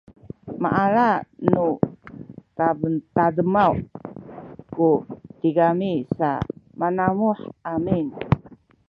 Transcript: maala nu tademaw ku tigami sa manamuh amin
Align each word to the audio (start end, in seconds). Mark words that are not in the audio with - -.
maala 0.63 1.07
nu 1.51 1.65
tademaw 3.15 3.73
ku 4.73 4.89
tigami 5.41 5.91
sa 6.17 6.29
manamuh 6.79 7.39
amin 7.73 8.05